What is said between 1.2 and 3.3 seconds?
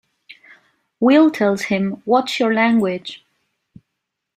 tells him, Watch your language!